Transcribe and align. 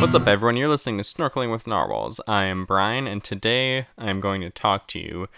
What's 0.00 0.14
up, 0.14 0.26
everyone? 0.26 0.56
You're 0.56 0.70
listening 0.70 0.96
to 0.96 1.04
Snorkeling 1.04 1.52
with 1.52 1.66
Narwhals. 1.66 2.22
I 2.26 2.44
am 2.44 2.64
Brian, 2.64 3.06
and 3.06 3.22
today 3.22 3.86
I'm 3.98 4.18
going 4.18 4.40
to 4.40 4.48
talk 4.48 4.88
to 4.88 4.98
you 4.98 5.28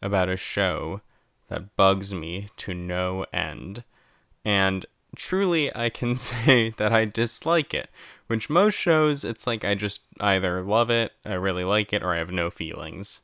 about 0.00 0.28
a 0.28 0.36
show 0.36 1.00
that 1.48 1.76
bugs 1.76 2.14
me 2.14 2.46
to 2.58 2.72
no 2.72 3.26
end. 3.32 3.82
And 4.44 4.86
truly, 5.16 5.74
I 5.74 5.88
can 5.88 6.14
say 6.14 6.72
that 6.76 6.92
I 6.92 7.04
dislike 7.04 7.74
it. 7.74 7.90
Which 8.28 8.48
most 8.48 8.74
shows, 8.74 9.24
it's 9.24 9.44
like 9.44 9.64
I 9.64 9.74
just 9.74 10.02
either 10.20 10.62
love 10.62 10.88
it, 10.88 11.12
I 11.24 11.34
really 11.34 11.64
like 11.64 11.92
it, 11.92 12.04
or 12.04 12.14
I 12.14 12.18
have 12.18 12.30
no 12.30 12.48
feelings. 12.48 13.22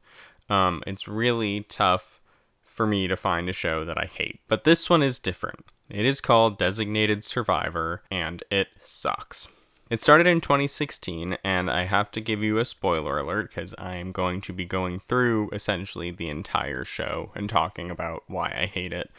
Um, 0.50 0.82
it's 0.84 1.06
really 1.06 1.60
tough 1.60 2.18
for 2.64 2.88
me 2.88 3.06
to 3.06 3.16
find 3.16 3.48
a 3.48 3.52
show 3.52 3.84
that 3.84 3.96
I 3.96 4.06
hate. 4.06 4.40
But 4.48 4.64
this 4.64 4.90
one 4.90 5.04
is 5.04 5.20
different. 5.20 5.64
It 5.88 6.04
is 6.04 6.20
called 6.20 6.58
Designated 6.58 7.22
Survivor, 7.22 8.02
and 8.10 8.42
it 8.50 8.68
sucks. 8.82 9.46
It 9.90 10.02
started 10.02 10.26
in 10.26 10.42
2016, 10.42 11.38
and 11.42 11.70
I 11.70 11.84
have 11.84 12.10
to 12.10 12.20
give 12.20 12.42
you 12.42 12.58
a 12.58 12.64
spoiler 12.66 13.18
alert 13.18 13.48
because 13.48 13.74
I 13.78 13.96
am 13.96 14.12
going 14.12 14.42
to 14.42 14.52
be 14.52 14.66
going 14.66 15.00
through 15.00 15.48
essentially 15.52 16.10
the 16.10 16.28
entire 16.28 16.84
show 16.84 17.32
and 17.34 17.48
talking 17.48 17.90
about 17.90 18.24
why 18.26 18.54
I 18.54 18.66
hate 18.66 18.92
it. 18.92 19.10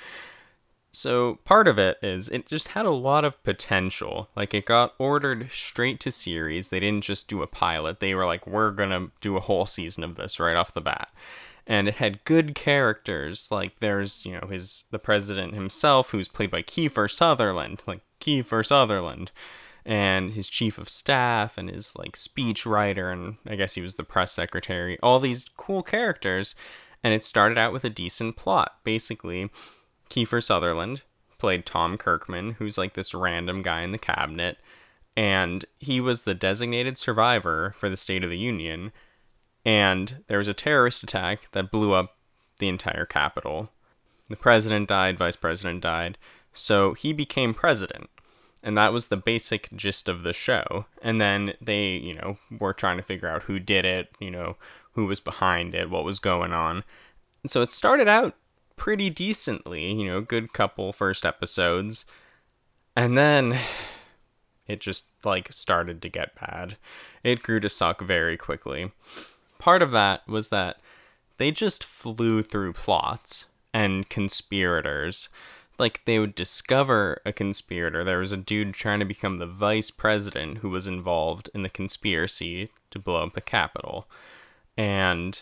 So, 0.91 1.39
part 1.43 1.67
of 1.67 1.79
it 1.79 1.97
is 2.03 2.29
it 2.29 2.47
just 2.47 2.69
had 2.69 2.85
a 2.85 2.91
lot 2.91 3.25
of 3.25 3.41
potential. 3.43 4.29
Like, 4.35 4.53
it 4.53 4.65
got 4.65 4.93
ordered 4.99 5.49
straight 5.51 5.99
to 6.01 6.11
series. 6.11 6.69
They 6.69 6.79
didn't 6.79 7.03
just 7.03 7.27
do 7.27 7.41
a 7.41 7.47
pilot, 7.47 7.99
they 7.99 8.13
were 8.13 8.25
like, 8.25 8.45
we're 8.45 8.71
gonna 8.71 9.09
do 9.21 9.37
a 9.37 9.41
whole 9.41 9.65
season 9.65 10.03
of 10.03 10.15
this 10.15 10.39
right 10.39 10.55
off 10.55 10.73
the 10.73 10.81
bat. 10.81 11.11
And 11.65 11.87
it 11.87 11.95
had 11.95 12.23
good 12.25 12.53
characters. 12.55 13.49
Like, 13.51 13.79
there's, 13.79 14.25
you 14.25 14.33
know, 14.33 14.47
his 14.47 14.85
the 14.91 14.99
president 14.99 15.53
himself, 15.55 16.11
who's 16.11 16.27
played 16.27 16.51
by 16.51 16.61
Kiefer 16.63 17.09
Sutherland. 17.09 17.83
Like, 17.87 18.01
Kiefer 18.19 18.65
Sutherland 18.65 19.31
and 19.89 20.33
his 20.33 20.49
chief 20.49 20.77
of 20.77 20.87
staff 20.87 21.57
and 21.57 21.67
his 21.67 21.95
like 21.95 22.15
speech 22.15 22.63
writer 22.63 23.09
and 23.09 23.37
I 23.47 23.55
guess 23.55 23.73
he 23.73 23.81
was 23.81 23.95
the 23.95 24.03
press 24.03 24.31
secretary. 24.31 24.99
All 25.01 25.19
these 25.19 25.47
cool 25.57 25.81
characters 25.81 26.53
and 27.03 27.11
it 27.11 27.23
started 27.23 27.57
out 27.57 27.73
with 27.73 27.83
a 27.83 27.89
decent 27.89 28.35
plot. 28.35 28.75
Basically, 28.83 29.49
Kiefer 30.07 30.43
Sutherland 30.43 31.01
played 31.39 31.65
Tom 31.65 31.97
Kirkman, 31.97 32.51
who's 32.59 32.77
like 32.77 32.93
this 32.93 33.15
random 33.15 33.63
guy 33.63 33.81
in 33.81 33.91
the 33.91 33.97
cabinet, 33.97 34.57
and 35.17 35.65
he 35.79 35.99
was 35.99 36.21
the 36.21 36.35
designated 36.35 36.95
survivor 36.95 37.73
for 37.75 37.89
the 37.89 37.97
State 37.97 38.23
of 38.23 38.29
the 38.29 38.39
Union. 38.39 38.91
And 39.65 40.23
there 40.27 40.37
was 40.37 40.47
a 40.47 40.53
terrorist 40.53 41.01
attack 41.03 41.49
that 41.53 41.71
blew 41.71 41.93
up 41.93 42.17
the 42.59 42.67
entire 42.67 43.05
Capitol. 43.05 43.69
The 44.29 44.35
president 44.35 44.87
died, 44.87 45.17
vice 45.17 45.35
president 45.35 45.81
died, 45.81 46.17
so 46.53 46.93
he 46.93 47.11
became 47.11 47.53
president. 47.55 48.09
And 48.61 48.77
that 48.77 48.91
was 48.91 49.07
the 49.07 49.17
basic 49.17 49.69
gist 49.75 50.09
of 50.09 50.23
the 50.23 50.33
show. 50.33 50.85
And 51.01 51.21
then 51.21 51.53
they, 51.61 51.91
you 51.91 52.13
know, 52.15 52.37
were 52.59 52.73
trying 52.73 52.97
to 52.97 53.03
figure 53.03 53.29
out 53.29 53.43
who 53.43 53.59
did 53.59 53.85
it, 53.85 54.09
you 54.19 54.31
know, 54.31 54.57
who 54.93 55.05
was 55.05 55.19
behind 55.19 55.73
it, 55.73 55.89
what 55.89 56.03
was 56.03 56.19
going 56.19 56.51
on. 56.51 56.83
And 57.41 57.51
so 57.51 57.61
it 57.61 57.71
started 57.71 58.07
out 58.07 58.35
pretty 58.75 59.09
decently, 59.09 59.93
you 59.93 60.07
know, 60.07 60.21
good 60.21 60.51
couple 60.51 60.91
first 60.91 61.25
episodes. 61.25 62.05
And 62.95 63.17
then 63.17 63.57
it 64.67 64.81
just 64.81 65.05
like 65.23 65.53
started 65.53 66.01
to 66.01 66.09
get 66.09 66.35
bad. 66.39 66.77
It 67.23 67.43
grew 67.43 67.59
to 67.61 67.69
suck 67.69 68.01
very 68.01 68.37
quickly. 68.37 68.91
Part 69.57 69.81
of 69.81 69.91
that 69.91 70.27
was 70.27 70.49
that 70.49 70.81
they 71.37 71.51
just 71.51 71.83
flew 71.83 72.41
through 72.41 72.73
plots 72.73 73.47
and 73.73 74.09
conspirators 74.09 75.29
like 75.79 76.01
they 76.05 76.19
would 76.19 76.35
discover 76.35 77.21
a 77.25 77.33
conspirator. 77.33 78.03
There 78.03 78.19
was 78.19 78.31
a 78.31 78.37
dude 78.37 78.73
trying 78.73 78.99
to 78.99 79.05
become 79.05 79.37
the 79.37 79.47
vice 79.47 79.91
president 79.91 80.59
who 80.59 80.69
was 80.69 80.87
involved 80.87 81.49
in 81.53 81.63
the 81.63 81.69
conspiracy 81.69 82.69
to 82.91 82.99
blow 82.99 83.23
up 83.23 83.33
the 83.33 83.41
Capitol. 83.41 84.09
And, 84.77 85.41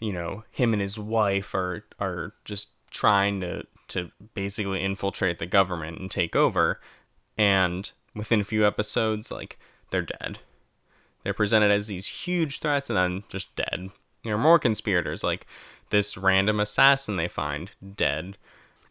you 0.00 0.12
know, 0.12 0.44
him 0.50 0.72
and 0.72 0.82
his 0.82 0.98
wife 0.98 1.54
are 1.54 1.84
are 1.98 2.34
just 2.44 2.70
trying 2.90 3.40
to 3.40 3.64
to 3.88 4.10
basically 4.34 4.82
infiltrate 4.82 5.38
the 5.38 5.46
government 5.46 5.98
and 5.98 6.10
take 6.10 6.36
over. 6.36 6.80
And 7.36 7.90
within 8.14 8.40
a 8.40 8.44
few 8.44 8.66
episodes, 8.66 9.30
like, 9.30 9.58
they're 9.90 10.02
dead. 10.02 10.38
They're 11.22 11.34
presented 11.34 11.70
as 11.70 11.86
these 11.86 12.06
huge 12.06 12.60
threats 12.60 12.88
and 12.90 12.96
then 12.96 13.24
just 13.28 13.54
dead. 13.56 13.90
There 14.24 14.34
are 14.34 14.38
more 14.38 14.58
conspirators, 14.58 15.22
like 15.22 15.46
this 15.90 16.16
random 16.16 16.60
assassin 16.60 17.16
they 17.16 17.28
find, 17.28 17.70
dead 17.96 18.36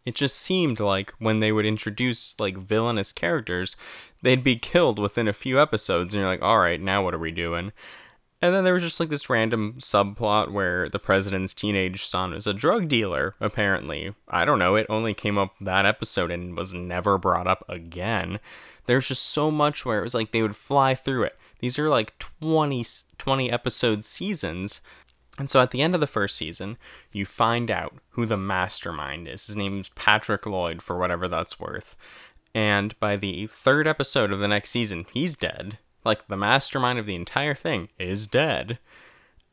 it 0.06 0.16
just 0.16 0.36
seemed 0.36 0.80
like 0.80 1.12
when 1.20 1.40
they 1.40 1.52
would 1.52 1.66
introduce 1.66 2.40
like 2.40 2.58
villainous 2.58 3.12
characters, 3.12 3.76
they'd 4.22 4.44
be 4.44 4.56
killed 4.56 5.00
within 5.00 5.28
a 5.28 5.34
few 5.34 5.60
episodes, 5.60 6.14
and 6.14 6.22
you're 6.22 6.32
like, 6.32 6.42
all 6.42 6.60
right, 6.60 6.82
now 6.82 7.04
what 7.04 7.14
are 7.14 7.20
we 7.20 7.32
doing? 7.32 7.72
And 8.44 8.56
then 8.56 8.64
there 8.64 8.74
was 8.74 8.82
just 8.82 9.00
like 9.00 9.10
this 9.10 9.30
random 9.30 9.76
subplot 9.78 10.52
where 10.52 10.90
the 10.90 10.98
president's 10.98 11.54
teenage 11.54 12.04
son 12.04 12.34
is 12.34 12.48
a 12.48 12.54
drug 12.54 12.88
dealer, 12.88 13.36
apparently. 13.40 14.16
I 14.28 14.46
don't 14.46 14.58
know, 14.58 14.76
it 14.76 14.88
only 14.90 15.14
came 15.14 15.38
up 15.38 15.54
that 15.62 15.86
episode 15.86 16.32
and 16.32 16.58
was 16.58 16.74
never 16.74 17.20
brought 17.20 17.46
up 17.46 17.64
again. 17.70 18.40
There's 18.88 19.08
just 19.08 19.24
so 19.24 19.52
much 19.52 19.86
where 19.86 20.00
it 20.00 20.04
was 20.04 20.16
like 20.16 20.32
they 20.32 20.42
would 20.42 20.56
fly 20.56 20.96
through 20.96 21.24
it. 21.24 21.38
These 21.60 21.78
are 21.78 21.88
like 21.88 22.18
20, 22.18 22.84
20 23.20 23.52
episode 23.52 24.04
seasons 24.04 24.82
and 25.38 25.50
so 25.50 25.62
at 25.62 25.72
the 25.72 25.81
end 25.81 25.96
of 25.96 26.02
the 26.02 26.08
first 26.08 26.36
season, 26.36 26.78
you 27.12 27.25
find 27.25 27.72
out 27.72 27.96
who 28.12 28.25
the 28.25 28.38
mastermind 28.38 29.28
is. 29.28 29.47
His 29.47 29.56
name's 29.56 29.90
Patrick 29.90 30.46
Lloyd, 30.46 30.81
for 30.81 30.97
whatever 30.97 31.28
that's 31.28 31.59
worth. 31.59 31.96
And 32.53 33.00
by 33.00 33.16
the 33.16 33.47
third 33.47 33.88
episode 33.88 34.31
of 34.31 34.40
the 34.40 34.47
next 34.47 34.70
season, 34.72 35.06
he's 35.14 35.36
dead. 35.36 35.78
Like, 36.03 36.28
the 36.28 36.38
mastermind 36.38 37.00
of 37.00 37.06
the 37.06 37.16
entire 37.16 37.53
thing 37.53 37.90
is 37.97 38.28
dead. 38.28 38.80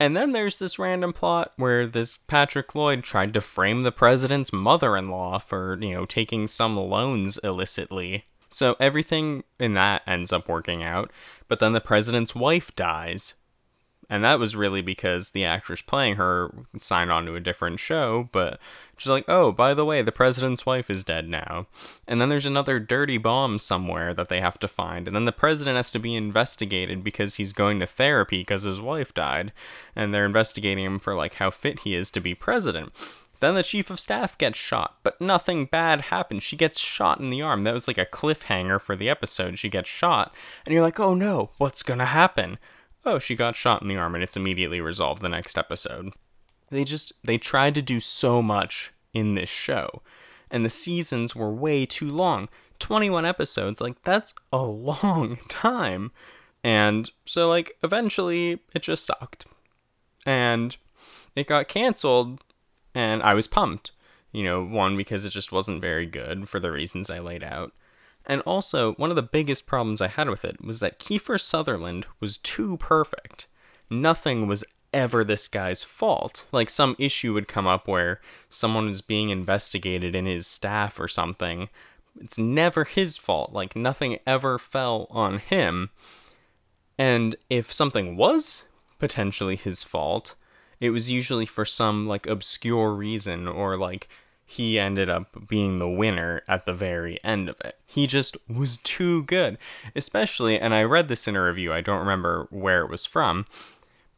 And 0.01 0.17
then 0.17 0.33
there's 0.33 0.59
this 0.59 0.79
random 0.79 1.13
plot 1.13 1.53
where 1.57 1.87
this 1.87 2.17
Patrick 2.17 2.75
Lloyd 2.75 3.03
tried 3.03 3.35
to 3.35 3.41
frame 3.41 3.83
the 3.83 3.93
president's 3.93 4.53
mother 4.53 4.97
in 4.97 5.09
law 5.09 5.39
for, 5.39 5.79
you 5.81 5.93
know, 5.93 6.07
taking 6.07 6.47
some 6.47 6.77
loans 6.77 7.39
illicitly. 7.39 8.25
So 8.49 8.77
everything 8.79 9.45
in 9.59 9.75
that 9.75 10.03
ends 10.07 10.33
up 10.33 10.49
working 10.49 10.83
out. 10.83 11.13
But 11.49 11.59
then 11.59 11.73
the 11.73 11.81
president's 11.81 12.35
wife 12.35 12.75
dies. 12.77 13.35
And 14.11 14.25
that 14.25 14.39
was 14.39 14.57
really 14.57 14.81
because 14.81 15.31
the 15.31 15.45
actress 15.45 15.83
playing 15.83 16.17
her 16.17 16.51
signed 16.79 17.13
on 17.13 17.27
to 17.27 17.35
a 17.35 17.41
different 17.41 17.79
show, 17.79 18.29
but 18.33 18.59
she's 18.97 19.11
like, 19.11 19.27
oh, 19.29 19.53
by 19.53 19.75
the 19.75 19.85
way, 19.85 20.01
the 20.01 20.13
president's 20.13 20.65
wife 20.65 20.89
is 20.89 21.05
dead 21.05 21.29
now. 21.29 21.67
And 22.07 22.19
then 22.19 22.31
there's 22.31 22.47
another 22.47 22.81
dirty 22.81 23.19
bomb 23.19 23.59
somewhere 23.59 24.15
that 24.15 24.31
they 24.31 24.41
have 24.41 24.59
to 24.61 24.69
find. 24.69 25.07
And 25.07 25.15
then 25.15 25.27
the 25.27 25.33
president 25.33 25.77
has 25.77 25.93
to 25.93 25.99
be 25.99 26.15
investigated 26.15 27.05
because 27.05 27.35
he's 27.35 27.53
going 27.53 27.81
to 27.81 27.87
therapy 27.87 28.41
because 28.41 28.63
his 28.63 28.81
wife 28.81 29.13
died. 29.13 29.53
And 29.95 30.15
they're 30.15 30.25
investigating 30.25 30.87
him 30.87 30.99
for 31.01 31.15
like 31.15 31.35
how 31.35 31.51
fit 31.51 31.81
he 31.81 31.95
is 31.95 32.11
to 32.13 32.21
be 32.21 32.35
president. 32.35 32.93
Then 33.41 33.55
the 33.55 33.63
chief 33.63 33.91
of 33.91 34.01
staff 34.01 34.37
gets 34.37 34.59
shot, 34.59 34.97
but 35.03 35.21
nothing 35.21 35.67
bad 35.67 36.07
happens. 36.07 36.43
She 36.43 36.57
gets 36.57 36.81
shot 36.81 37.21
in 37.21 37.31
the 37.31 37.43
arm. 37.43 37.63
That 37.63 37.75
was 37.75 37.87
like 37.87 37.99
a 37.99 38.07
cliffhanger 38.07 38.81
for 38.81 38.97
the 38.97 39.09
episode. 39.09 39.59
She 39.59 39.69
gets 39.69 39.89
shot, 39.89 40.35
and 40.67 40.73
you're 40.73 40.83
like, 40.83 40.99
oh 40.99 41.15
no, 41.15 41.51
what's 41.59 41.85
gonna 41.85 42.07
happen? 42.07 42.59
Oh, 43.05 43.19
she 43.19 43.35
got 43.35 43.57
shot 43.57 43.83
in 43.83 43.89
the 43.89 43.97
arm 43.97 44.15
and 44.15 44.25
it's 44.25 44.37
immediately 44.37 44.81
resolved 44.81 45.23
the 45.23 45.29
next 45.29 45.57
episode. 45.57 46.13
They 46.71 46.85
just, 46.85 47.13
they 47.25 47.39
tried 47.39 47.75
to 47.77 47.83
do 47.83 48.01
so 48.01 48.43
much 48.43 48.93
in 49.15 49.35
this 49.35 49.49
show. 49.49 50.03
And 50.51 50.65
the 50.65 50.71
seasons 50.71 51.37
were 51.37 51.53
way 51.53 51.87
too 51.87 52.09
long. 52.11 52.49
21 52.79 53.25
episodes, 53.25 53.81
like, 53.81 54.03
that's 54.03 54.35
a 54.53 54.63
long 54.65 55.39
time. 55.49 56.13
And 56.63 57.11
so, 57.25 57.49
like, 57.49 57.77
eventually 57.83 58.61
it 58.75 58.83
just 58.83 59.05
sucked. 59.05 59.47
And 60.27 60.77
it 61.35 61.47
got 61.47 61.69
canceled, 61.69 62.41
and 62.95 63.23
I 63.23 63.35
was 63.35 63.47
pumped. 63.47 63.93
You 64.33 64.45
know, 64.45 64.63
one, 64.63 64.97
because 64.97 65.25
it 65.25 65.31
just 65.31 65.53
wasn't 65.53 65.81
very 65.81 66.05
good 66.05 66.49
for 66.49 66.61
the 66.61 66.71
reasons 66.71 67.09
I 67.09 67.19
laid 67.19 67.43
out. 67.43 67.73
And 68.29 68.43
also, 68.43 68.93
one 68.95 69.09
of 69.09 69.17
the 69.17 69.23
biggest 69.23 69.67
problems 69.67 70.03
I 70.03 70.09
had 70.09 70.29
with 70.29 70.45
it 70.45 70.63
was 70.63 70.81
that 70.81 70.99
Kiefer 70.99 71.41
Sutherland 71.41 72.07
was 72.21 72.37
too 72.37 72.77
perfect. 72.77 73.49
Nothing 73.89 74.47
was 74.47 74.65
ever 74.93 75.25
this 75.25 75.49
guy's 75.49 75.83
fault. 75.83 76.45
Like 76.53 76.69
some 76.69 76.95
issue 76.99 77.33
would 77.33 77.49
come 77.49 77.67
up 77.67 77.89
where 77.89 78.21
someone 78.49 78.89
was 78.89 79.01
being 79.01 79.31
investigated 79.31 80.15
in 80.15 80.27
his 80.27 80.47
staff 80.47 81.01
or 81.01 81.09
something. 81.09 81.71
It's 82.21 82.39
never 82.39 82.85
his 82.85 83.17
fault. 83.17 83.53
Like 83.53 83.75
nothing 83.75 84.19
ever 84.27 84.59
fell 84.59 85.07
on 85.11 85.39
him. 85.39 85.91
And 86.99 87.37
if 87.49 87.73
something 87.73 88.17
was 88.17 88.67
potentially 88.99 89.57
his 89.57 89.83
fault, 89.83 90.35
it 90.81 90.91
was 90.91 91.11
usually 91.11 91.47
for 91.47 91.65
some 91.65 92.07
like 92.07 92.27
obscure 92.27 92.93
reason 92.93 93.49
or 93.49 93.77
like 93.77 94.09
he 94.51 94.79
ended 94.79 95.11
up 95.11 95.47
being 95.47 95.79
the 95.79 95.87
winner 95.87 96.41
at 96.49 96.65
the 96.65 96.73
very 96.73 97.23
end 97.23 97.51
of 97.51 97.57
it. 97.63 97.79
He 97.85 98.07
just 98.07 98.35
was 98.49 98.79
too 98.79 99.25
good. 99.25 99.59
Especially, 99.95 100.59
and 100.59 100.73
I 100.73 100.85
read 100.85 101.09
this 101.09 101.29
in 101.29 101.37
a 101.37 101.45
review, 101.45 101.71
I 101.71 101.83
don't 101.83 101.99
remember 101.99 102.49
where 102.49 102.81
it 102.81 102.91
was 102.91 103.05
from, 103.05 103.45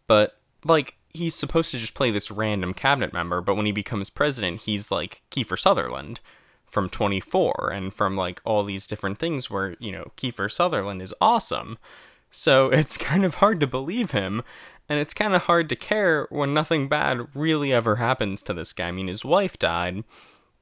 but 0.06 0.38
like, 0.64 0.94
he's 1.08 1.34
supposed 1.34 1.72
to 1.72 1.78
just 1.78 1.96
play 1.96 2.12
this 2.12 2.30
random 2.30 2.74
cabinet 2.74 3.12
member, 3.12 3.40
but 3.40 3.56
when 3.56 3.66
he 3.66 3.72
becomes 3.72 4.08
president, 4.08 4.60
he's 4.60 4.92
like 4.92 5.22
Kiefer 5.32 5.58
Sutherland 5.58 6.20
from 6.64 6.88
24 6.88 7.72
and 7.74 7.92
from 7.92 8.16
like 8.16 8.40
all 8.44 8.62
these 8.62 8.86
different 8.86 9.18
things 9.18 9.50
where, 9.50 9.74
you 9.80 9.90
know, 9.90 10.12
Kiefer 10.16 10.48
Sutherland 10.48 11.02
is 11.02 11.12
awesome. 11.20 11.76
So 12.30 12.68
it's 12.70 12.96
kind 12.96 13.24
of 13.24 13.36
hard 13.36 13.58
to 13.58 13.66
believe 13.66 14.12
him, 14.12 14.44
and 14.90 14.98
it's 14.98 15.14
kind 15.14 15.36
of 15.36 15.44
hard 15.44 15.68
to 15.68 15.76
care 15.76 16.26
when 16.30 16.52
nothing 16.52 16.88
bad 16.88 17.28
really 17.32 17.72
ever 17.72 17.96
happens 17.96 18.42
to 18.42 18.52
this 18.52 18.72
guy. 18.72 18.88
I 18.88 18.90
mean, 18.90 19.06
his 19.06 19.24
wife 19.24 19.56
died, 19.56 20.02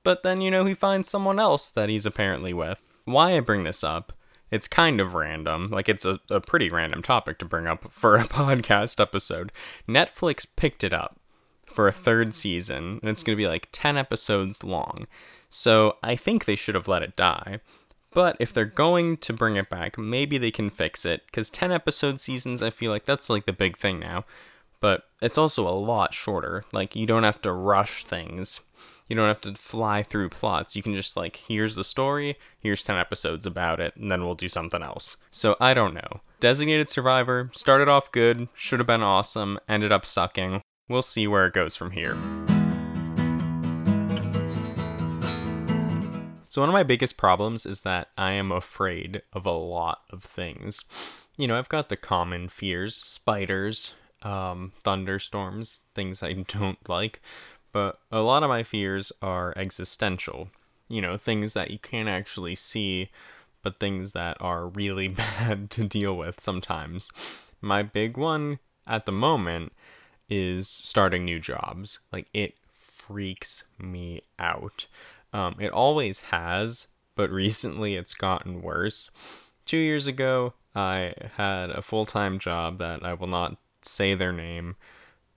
but 0.05 0.23
then, 0.23 0.43
you 0.43 0.51
know, 0.51 0.67
he 0.67 0.75
finds 0.75 1.09
someone 1.09 1.41
else 1.41 1.71
that 1.71 1.89
he's 1.89 2.05
apparently 2.05 2.53
with. 2.53 2.85
Why 3.07 3.35
I 3.35 3.41
bring 3.41 3.65
this 3.65 3.83
up, 3.83 4.13
it's 4.51 4.69
kind 4.69 5.01
of 5.01 5.15
random. 5.15 5.71
Like, 5.71 5.89
it's 5.89 6.05
a, 6.05 6.19
a 6.31 6.43
pretty 6.43 6.69
random 6.69 7.03
topic 7.03 7.39
to 7.39 7.47
bring 7.47 7.67
up 7.67 7.91
for 7.91 8.17
a 8.17 8.25
podcast 8.25 9.01
episode. 9.01 9.51
Netflix 9.89 10.47
picked 10.57 10.85
it 10.85 10.93
up 10.93 11.19
for 11.65 11.89
a 11.89 11.93
third 11.93 12.35
season, 12.35 12.99
and 13.01 13.11
it's 13.11 13.23
going 13.23 13.35
to 13.35 13.43
be 13.43 13.49
like 13.49 13.69
10 13.73 13.97
episodes 13.97 14.63
long. 14.63 15.07
So 15.49 15.97
I 16.03 16.17
think 16.17 16.45
they 16.45 16.57
should 16.57 16.75
have 16.75 16.87
let 16.87 17.03
it 17.03 17.17
die. 17.17 17.61
But 18.13 18.37
if 18.41 18.53
they're 18.53 18.65
going 18.65 19.19
to 19.19 19.33
bring 19.33 19.57
it 19.57 19.69
back, 19.69 19.99
maybe 19.99 20.39
they 20.39 20.51
can 20.51 20.71
fix 20.71 21.05
it. 21.05 21.23
Because 21.27 21.51
10 21.51 21.73
episode 21.73 22.21
seasons, 22.21 22.63
I 22.63 22.71
feel 22.71 22.91
like 22.91 23.05
that's 23.05 23.29
like 23.29 23.47
the 23.47 23.53
big 23.53 23.77
thing 23.77 23.99
now. 23.99 24.25
But 24.81 25.05
it's 25.21 25.39
also 25.39 25.67
a 25.67 25.71
lot 25.71 26.15
shorter. 26.15 26.65
Like, 26.73 26.95
you 26.95 27.07
don't 27.07 27.25
have 27.25 27.43
to 27.43 27.53
rush 27.53 28.05
things. 28.05 28.61
You 29.09 29.17
don't 29.17 29.29
have 29.29 29.41
to 29.43 29.55
fly 29.55 30.03
through 30.03 30.29
plots. 30.29 30.77
You 30.77 30.83
can 30.83 30.95
just, 30.95 31.17
like, 31.17 31.43
here's 31.49 31.75
the 31.75 31.85
story, 31.85 32.39
here's 32.61 32.83
10 32.83 32.97
episodes 32.97 33.47
about 33.47 33.81
it, 33.81 33.97
and 33.97 34.11
then 34.11 34.25
we'll 34.25 34.35
do 34.35 34.49
something 34.49 34.83
else. 34.83 35.17
So 35.31 35.57
I 35.61 35.75
don't 35.75 35.95
know. 35.95 36.21
Designated 36.41 36.89
Survivor 36.89 37.51
started 37.53 37.89
off 37.89 38.13
good, 38.13 38.49
should 38.55 38.79
have 38.79 38.87
been 38.87 39.03
awesome, 39.03 39.59
ended 39.69 39.93
up 39.93 40.07
sucking. 40.07 40.61
We'll 40.89 41.03
see 41.03 41.27
where 41.27 41.47
it 41.47 41.55
goes 41.55 41.75
from 41.75 41.91
here. 41.93 42.17
So, 46.59 46.63
one 46.63 46.71
of 46.71 46.75
my 46.75 46.83
biggest 46.83 47.17
problems 47.17 47.65
is 47.65 47.83
that 47.83 48.09
I 48.19 48.33
am 48.33 48.51
afraid 48.51 49.23
of 49.33 49.47
a 49.47 49.53
lot 49.53 50.01
of 50.11 50.25
things. 50.25 50.85
You 51.37 51.47
know, 51.47 51.57
I've 51.57 51.69
got 51.69 51.89
the 51.89 51.97
common 51.97 52.49
fears 52.49 52.97
spiders, 52.97 53.95
um, 54.23 54.73
thunderstorms, 54.83 55.83
things 55.95 56.21
I 56.21 56.33
don't 56.49 56.89
like, 56.89 57.23
but 57.71 58.01
a 58.11 58.23
lot 58.23 58.43
of 58.43 58.49
my 58.49 58.65
fears 58.65 59.13
are 59.23 59.55
existential. 59.57 60.49
You 60.89 61.01
know, 61.01 61.17
things 61.17 61.55
that 61.55 61.71
you 61.71 61.79
can't 61.79 62.09
actually 62.09 62.57
see, 62.57 63.11
but 63.63 63.79
things 63.79 64.13
that 64.15 64.37
are 64.41 64.67
really 64.67 65.07
bad 65.39 65.71
to 65.71 65.85
deal 65.85 66.17
with 66.17 66.41
sometimes. 66.41 67.13
My 67.61 67.85
big 67.85 68.17
one 68.17 68.59
at 68.85 69.07
the 69.07 69.13
moment 69.13 69.75
is 70.29 70.67
starting 70.67 71.25
new 71.25 71.39
jobs. 71.39 72.01
Like, 72.11 72.27
it 72.35 72.57
freaks 72.69 73.63
me 73.79 74.23
out. 74.41 74.89
Um, 75.33 75.57
it 75.59 75.73
always 75.73 76.21
has, 76.21 76.87
but 77.15 77.31
recently 77.31 77.97
it's 77.97 78.15
gotten 78.15 78.63
worse. 78.63 79.11
Two 79.67 79.77
years 79.77 80.07
ago, 80.07 80.55
I 80.75 81.15
had 81.37 81.71
a 81.71 81.83
full 81.83 82.07
time 82.07 82.39
job 82.39 82.79
that 82.79 83.05
I 83.05 83.15
will 83.15 83.27
not 83.27 83.57
say 83.83 84.15
their 84.15 84.33
name 84.33 84.77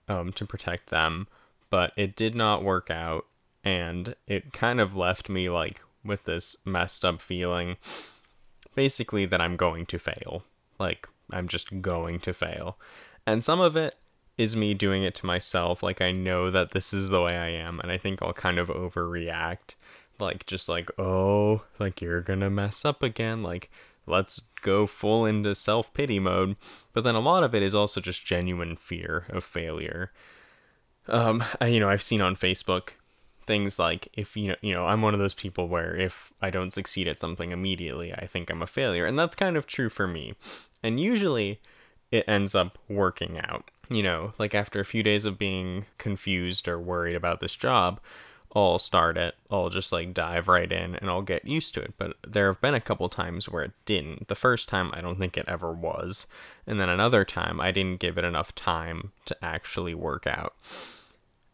um, 0.08 0.32
to 0.32 0.46
protect 0.46 0.90
them, 0.90 1.26
but 1.70 1.92
it 1.96 2.16
did 2.16 2.34
not 2.34 2.64
work 2.64 2.90
out, 2.90 3.26
and 3.64 4.14
it 4.26 4.52
kind 4.52 4.80
of 4.80 4.96
left 4.96 5.28
me 5.28 5.48
like 5.48 5.80
with 6.04 6.24
this 6.24 6.56
messed 6.64 7.04
up 7.04 7.20
feeling 7.20 7.76
basically 8.74 9.26
that 9.26 9.40
I'm 9.40 9.56
going 9.56 9.86
to 9.86 9.98
fail. 9.98 10.44
Like, 10.78 11.08
I'm 11.30 11.48
just 11.48 11.82
going 11.82 12.20
to 12.20 12.32
fail. 12.32 12.78
And 13.26 13.44
some 13.44 13.60
of 13.60 13.76
it 13.76 13.96
is 14.42 14.56
me 14.56 14.74
doing 14.74 15.02
it 15.02 15.14
to 15.16 15.26
myself. 15.26 15.82
Like, 15.82 16.00
I 16.00 16.12
know 16.12 16.50
that 16.50 16.72
this 16.72 16.92
is 16.92 17.08
the 17.08 17.22
way 17.22 17.36
I 17.36 17.48
am, 17.48 17.80
and 17.80 17.90
I 17.90 17.98
think 17.98 18.20
I'll 18.20 18.32
kind 18.32 18.58
of 18.58 18.68
overreact. 18.68 19.76
Like 20.22 20.46
just 20.46 20.68
like 20.68 20.88
oh 20.98 21.64
like 21.78 22.00
you're 22.00 22.20
gonna 22.20 22.48
mess 22.48 22.84
up 22.84 23.02
again. 23.02 23.42
Like 23.42 23.70
let's 24.06 24.40
go 24.62 24.86
full 24.86 25.26
into 25.26 25.54
self-pity 25.54 26.18
mode. 26.20 26.56
But 26.92 27.04
then 27.04 27.14
a 27.14 27.20
lot 27.20 27.42
of 27.42 27.54
it 27.54 27.62
is 27.62 27.74
also 27.74 28.00
just 28.00 28.24
genuine 28.24 28.76
fear 28.76 29.26
of 29.28 29.44
failure. 29.44 30.12
Um 31.08 31.42
I, 31.60 31.66
you 31.66 31.80
know 31.80 31.88
i've 31.88 32.02
seen 32.02 32.20
on 32.20 32.36
facebook 32.36 32.90
things 33.44 33.76
like 33.76 34.06
if 34.14 34.36
you 34.36 34.50
know 34.50 34.56
you 34.60 34.72
know 34.72 34.86
i'm 34.86 35.02
one 35.02 35.14
of 35.14 35.18
those 35.18 35.34
people 35.34 35.66
where 35.66 35.96
if 35.96 36.32
i 36.40 36.48
don't 36.48 36.72
succeed 36.72 37.08
at 37.08 37.18
something 37.18 37.50
immediately 37.50 38.14
i 38.14 38.24
think 38.24 38.48
i'm 38.48 38.62
a 38.62 38.68
failure 38.68 39.04
and 39.04 39.18
that's 39.18 39.34
kind 39.34 39.56
of 39.56 39.66
true 39.66 39.88
for 39.88 40.06
me. 40.06 40.34
And 40.80 41.00
usually 41.00 41.60
it 42.12 42.24
ends 42.28 42.54
up 42.54 42.78
working 42.88 43.40
out 43.40 43.70
you 43.90 44.02
know 44.02 44.32
like 44.38 44.54
after 44.54 44.78
a 44.78 44.84
few 44.84 45.02
days 45.02 45.24
of 45.24 45.38
being 45.38 45.86
confused 45.98 46.68
or 46.68 46.78
worried 46.78 47.16
about 47.16 47.40
this 47.40 47.56
job 47.56 47.98
I'll 48.54 48.78
start 48.78 49.16
it, 49.16 49.34
I'll 49.50 49.70
just 49.70 49.92
like 49.92 50.12
dive 50.12 50.46
right 50.46 50.70
in 50.70 50.96
and 50.96 51.08
I'll 51.08 51.22
get 51.22 51.46
used 51.46 51.74
to 51.74 51.80
it. 51.80 51.94
But 51.96 52.16
there 52.26 52.48
have 52.48 52.60
been 52.60 52.74
a 52.74 52.80
couple 52.80 53.08
times 53.08 53.48
where 53.48 53.62
it 53.62 53.72
didn't. 53.86 54.28
The 54.28 54.34
first 54.34 54.68
time, 54.68 54.90
I 54.92 55.00
don't 55.00 55.18
think 55.18 55.38
it 55.38 55.48
ever 55.48 55.72
was. 55.72 56.26
And 56.66 56.78
then 56.78 56.88
another 56.88 57.24
time, 57.24 57.60
I 57.60 57.70
didn't 57.70 58.00
give 58.00 58.18
it 58.18 58.24
enough 58.24 58.54
time 58.54 59.12
to 59.24 59.36
actually 59.42 59.94
work 59.94 60.26
out. 60.26 60.54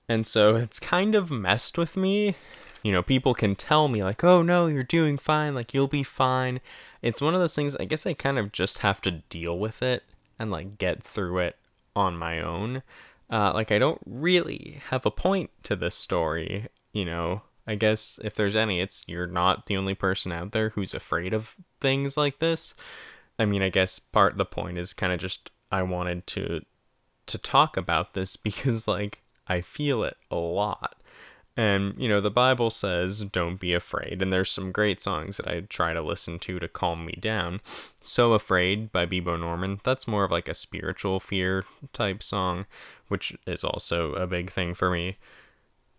And 0.08 0.26
so 0.26 0.56
it's 0.56 0.80
kind 0.80 1.14
of 1.14 1.30
messed 1.30 1.78
with 1.78 1.96
me. 1.96 2.34
You 2.82 2.92
know, 2.92 3.02
people 3.02 3.34
can 3.34 3.54
tell 3.54 3.88
me, 3.88 4.02
like, 4.02 4.24
oh 4.24 4.42
no, 4.42 4.66
you're 4.66 4.82
doing 4.82 5.18
fine, 5.18 5.54
like, 5.54 5.74
you'll 5.74 5.88
be 5.88 6.04
fine. 6.04 6.60
It's 7.02 7.20
one 7.20 7.34
of 7.34 7.40
those 7.40 7.54
things, 7.54 7.76
I 7.76 7.84
guess 7.84 8.06
I 8.06 8.14
kind 8.14 8.38
of 8.38 8.52
just 8.52 8.78
have 8.78 9.00
to 9.02 9.10
deal 9.10 9.58
with 9.58 9.82
it 9.82 10.04
and 10.38 10.50
like 10.50 10.78
get 10.78 11.02
through 11.02 11.38
it 11.38 11.56
on 11.94 12.16
my 12.16 12.40
own. 12.40 12.82
Uh, 13.30 13.52
like 13.52 13.70
I 13.70 13.78
don't 13.78 14.00
really 14.06 14.80
have 14.88 15.04
a 15.04 15.10
point 15.10 15.50
to 15.64 15.76
this 15.76 15.94
story, 15.94 16.68
you 16.92 17.04
know, 17.04 17.42
I 17.68 17.74
guess 17.74 18.18
if 18.24 18.34
there's 18.34 18.56
any, 18.56 18.80
it's 18.80 19.04
you're 19.06 19.26
not 19.26 19.66
the 19.66 19.76
only 19.76 19.94
person 19.94 20.32
out 20.32 20.52
there 20.52 20.70
who's 20.70 20.94
afraid 20.94 21.34
of 21.34 21.54
things 21.82 22.16
like 22.16 22.38
this. 22.38 22.72
I 23.38 23.44
mean, 23.44 23.62
I 23.62 23.68
guess 23.68 23.98
part 23.98 24.38
the 24.38 24.46
point 24.46 24.78
is 24.78 24.94
kind 24.94 25.12
of 25.12 25.20
just 25.20 25.50
I 25.70 25.82
wanted 25.82 26.26
to 26.28 26.62
to 27.26 27.38
talk 27.38 27.76
about 27.76 28.14
this 28.14 28.36
because 28.48 28.88
like 28.88 29.22
I 29.46 29.60
feel 29.60 30.02
it 30.02 30.16
a 30.30 30.36
lot. 30.36 30.96
And 31.58 31.94
you 31.98 32.08
know, 32.08 32.20
the 32.20 32.30
Bible 32.30 32.70
says 32.70 33.22
don't 33.24 33.58
be 33.58 33.74
afraid 33.74 34.22
and 34.22 34.32
there's 34.32 34.48
some 34.48 34.70
great 34.70 35.00
songs 35.00 35.38
that 35.38 35.48
I 35.48 35.62
try 35.62 35.92
to 35.92 36.00
listen 36.00 36.38
to 36.38 36.60
to 36.60 36.68
calm 36.68 37.04
me 37.04 37.14
down. 37.20 37.60
So 38.00 38.32
Afraid 38.32 38.92
by 38.92 39.06
Bebo 39.06 39.38
Norman, 39.38 39.80
that's 39.82 40.06
more 40.06 40.22
of 40.22 40.30
like 40.30 40.48
a 40.48 40.54
spiritual 40.54 41.18
fear 41.18 41.64
type 41.92 42.22
song, 42.22 42.66
which 43.08 43.36
is 43.44 43.64
also 43.64 44.12
a 44.12 44.28
big 44.28 44.52
thing 44.52 44.72
for 44.72 44.88
me. 44.88 45.16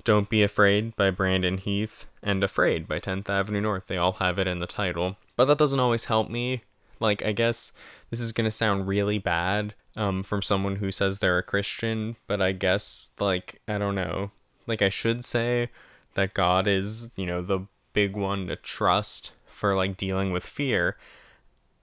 Don't 0.06 0.30
Be 0.30 0.44
Afraid 0.44 0.96
by 0.96 1.12
Brandon 1.12 1.58
Heath 1.58 2.06
and 2.24 2.42
Afraid 2.42 2.88
by 2.88 3.00
10th 3.00 3.30
Avenue 3.30 3.60
North. 3.60 3.88
They 3.88 3.98
all 3.98 4.13
have 4.13 4.39
it 4.39 4.48
in 4.48 4.60
the 4.60 4.66
title. 4.66 5.18
But 5.36 5.46
that 5.46 5.58
doesn't 5.58 5.82
always 5.82 6.06
help 6.06 6.30
me. 6.30 6.63
Like, 7.01 7.22
I 7.22 7.34
guess 7.34 7.74
this 8.12 8.22
is 8.22 8.32
going 8.32 8.46
to 8.46 8.51
sound 8.51 8.88
really 8.88 9.20
bad 9.20 9.74
um, 9.98 10.24
from 10.24 10.42
someone 10.42 10.78
who 10.78 10.94
says 10.94 11.20
they're 11.20 11.38
a 11.38 11.44
Christian, 11.44 12.16
but 12.28 12.42
I 12.42 12.54
guess, 12.54 13.10
like, 13.20 13.62
I 13.68 13.78
don't 13.78 13.96
know. 13.96 14.32
Like, 14.70 14.82
I 14.82 14.90
should 14.90 15.26
say 15.26 15.70
that 16.14 16.34
God 16.34 16.68
is, 16.68 17.12
you 17.16 17.26
know, 17.26 17.42
the 17.42 17.68
big 17.94 18.16
one 18.16 18.48
to 18.48 18.56
trust 18.56 19.34
for, 19.46 19.76
like, 19.76 19.98
dealing 19.98 20.32
with 20.32 20.44
fear. 20.44 20.96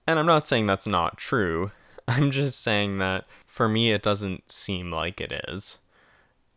And 0.07 0.17
I'm 0.17 0.25
not 0.25 0.47
saying 0.47 0.65
that's 0.65 0.87
not 0.87 1.17
true. 1.17 1.71
I'm 2.07 2.31
just 2.31 2.61
saying 2.61 2.97
that 2.99 3.25
for 3.45 3.67
me, 3.67 3.91
it 3.91 4.01
doesn't 4.01 4.51
seem 4.51 4.91
like 4.91 5.21
it 5.21 5.43
is 5.49 5.77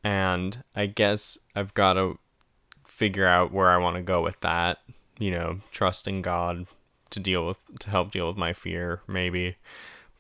and 0.03 0.63
I 0.75 0.87
guess 0.87 1.39
I've 1.55 1.75
got 1.75 1.95
to 1.95 2.19
figure 2.87 3.27
out 3.27 3.53
where 3.53 3.71
I 3.71 3.77
want 3.77 3.97
to 3.97 4.03
go 4.03 4.23
with 4.23 4.41
that. 4.41 4.79
You 5.19 5.31
know, 5.31 5.61
trusting 5.71 6.23
God 6.23 6.67
to 7.11 7.21
deal 7.21 7.47
with 7.47 7.59
to 7.81 7.91
help 7.91 8.11
deal 8.11 8.29
with 8.29 8.37
my 8.37 8.53
fear, 8.53 9.03
maybe. 9.07 9.57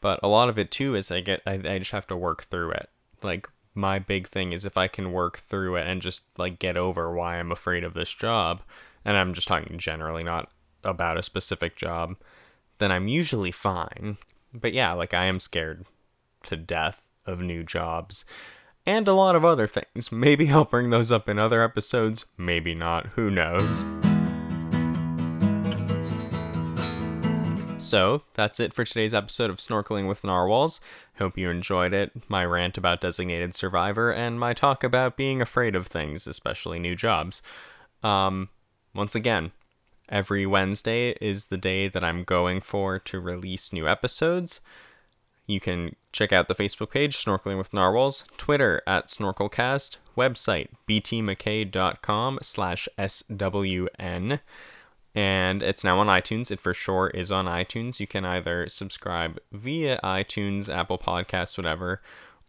But 0.01 0.21
a 0.23 0.29
lot 0.29 0.49
of 0.49 0.59
it 0.59 0.71
too 0.71 0.95
is 0.95 1.11
I 1.11 1.21
get 1.21 1.41
I, 1.47 1.55
I 1.55 1.79
just 1.79 1.93
have 1.93 2.07
to 2.09 2.17
work 2.17 2.45
through 2.45 2.73
it. 2.73 2.91
Like 3.23 3.49
my 3.75 3.99
big 3.99 4.29
thing 4.29 4.53
is 4.53 4.65
if 4.65 4.77
I 4.77 4.89
can 4.89 5.13
work 5.13 5.39
through 5.39 5.77
it 5.77 5.87
and 5.87 6.03
just 6.03 6.25
like 6.37 6.59
get 6.59 6.77
over 6.77 7.13
why 7.13 7.37
I'm 7.37 7.53
afraid 7.53 7.85
of 7.85 7.95
this 7.95 8.13
job, 8.13 8.63
and 9.05 9.17
I'm 9.17 9.35
just 9.35 9.49
talking 9.49 9.79
generally, 9.79 10.23
not 10.23 10.51
about 10.85 11.19
a 11.19 11.23
specific 11.23 11.77
job, 11.77 12.17
then 12.79 12.91
I'm 12.91 13.09
usually 13.09 13.53
fine. 13.53 14.17
But 14.53 14.73
yeah, 14.73 14.93
like 14.93 15.15
I 15.15 15.27
am 15.27 15.41
scared 15.41 15.87
to 16.45 16.57
death 16.57 17.03
of 17.27 17.41
new 17.41 17.63
jobs 17.63 18.25
and 18.87 19.07
a 19.07 19.15
lot 19.15 19.37
of 19.37 19.45
other 19.45 19.67
things. 19.67 20.11
Maybe 20.11 20.51
I'll 20.51 20.65
bring 20.65 20.91
those 20.91 21.13
up 21.13 21.29
in 21.29 21.39
other 21.39 21.63
episodes, 21.63 22.27
maybe 22.37 22.75
not, 22.75 23.07
who 23.09 23.31
knows. 23.31 23.85
So, 27.91 28.23
that's 28.35 28.61
it 28.61 28.73
for 28.73 28.85
today's 28.85 29.13
episode 29.13 29.51
of 29.51 29.57
Snorkeling 29.57 30.07
with 30.07 30.23
Narwhals. 30.23 30.81
Hope 31.19 31.37
you 31.37 31.51
enjoyed 31.51 31.93
it, 31.93 32.13
my 32.29 32.45
rant 32.45 32.79
about 32.79 33.01
Designated 33.01 33.53
Survivor, 33.53 34.13
and 34.13 34.39
my 34.39 34.53
talk 34.53 34.85
about 34.85 35.17
being 35.17 35.43
afraid 35.43 35.75
of 35.75 35.89
things, 35.89 36.29
especially 36.29 36.79
new 36.79 36.95
jobs. 36.95 37.43
Um, 38.05 38.49
once 38.95 39.17
again, 39.17 39.51
every 40.09 40.47
Wednesday 40.47 41.17
is 41.21 41.47
the 41.47 41.59
day 41.59 41.89
that 41.89 42.05
I'm 42.05 42.23
going 42.23 42.61
for 42.61 43.01
to 43.01 43.19
release 43.19 43.73
new 43.73 43.89
episodes. 43.89 44.61
You 45.49 45.59
can 45.59 45.97
check 46.13 46.33
out 46.33 46.47
the 46.47 46.55
Facebook 46.55 46.93
page, 46.93 47.17
Snorkeling 47.17 47.59
with 47.59 47.75
Narwhals, 47.75 48.23
Twitter 48.37 48.83
at 48.87 49.09
SnorkelCast, 49.09 49.97
website 50.17 50.69
btmckay.com 50.89 52.39
slash 52.41 52.89
SWN. 52.97 54.39
And 55.15 55.63
it's 55.63 55.85
now 55.85 55.99
on 55.99 56.07
iTunes. 56.07 56.51
It 56.51 56.61
for 56.61 56.73
sure 56.73 57.09
is 57.09 57.33
on 57.33 57.47
iTunes. 57.47 58.01
You 58.01 58.07
can 58.07 58.25
either 58.25 58.69
subscribe 58.69 59.39
via 59.53 59.99
iTunes, 60.03 60.73
Apple 60.73 60.99
Podcasts, 60.99 61.57
whatever, 61.57 62.01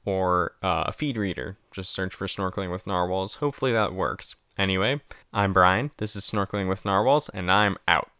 or 0.05 0.53
uh, 0.61 0.85
a 0.87 0.91
feed 0.91 1.17
reader. 1.17 1.57
Just 1.71 1.91
search 1.91 2.13
for 2.13 2.27
Snorkeling 2.27 2.71
with 2.71 2.85
Narwhals. 2.85 3.35
Hopefully 3.35 3.71
that 3.71 3.93
works. 3.93 4.35
Anyway, 4.57 5.01
I'm 5.33 5.53
Brian. 5.53 5.91
This 5.97 6.15
is 6.15 6.29
Snorkeling 6.29 6.69
with 6.69 6.85
Narwhals, 6.85 7.29
and 7.29 7.51
I'm 7.51 7.77
out. 7.87 8.10